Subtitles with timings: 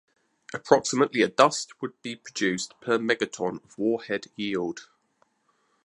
[0.51, 4.87] Approximately of dust would be produced per megaton of warhead yield.